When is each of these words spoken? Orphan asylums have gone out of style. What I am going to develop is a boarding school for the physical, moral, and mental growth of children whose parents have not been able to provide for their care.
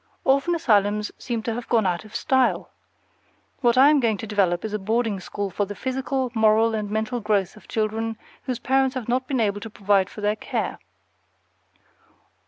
Orphan 0.23 0.55
asylums 0.55 1.11
have 1.45 1.69
gone 1.69 1.85
out 1.85 2.05
of 2.05 2.15
style. 2.15 2.71
What 3.59 3.77
I 3.77 3.91
am 3.91 3.99
going 3.99 4.17
to 4.17 4.25
develop 4.25 4.65
is 4.65 4.73
a 4.73 4.79
boarding 4.79 5.19
school 5.19 5.51
for 5.51 5.65
the 5.65 5.75
physical, 5.75 6.31
moral, 6.33 6.73
and 6.73 6.89
mental 6.89 7.19
growth 7.19 7.55
of 7.55 7.67
children 7.67 8.17
whose 8.45 8.57
parents 8.57 8.95
have 8.95 9.07
not 9.07 9.27
been 9.27 9.39
able 9.39 9.61
to 9.61 9.69
provide 9.69 10.09
for 10.09 10.21
their 10.21 10.35
care. 10.35 10.79